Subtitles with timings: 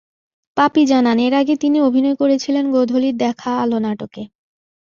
[0.57, 4.23] Poppy জানান, এর আগে তিনি অভিনয় করেছিলেন গোধূলির দেখা আলো নাটকে।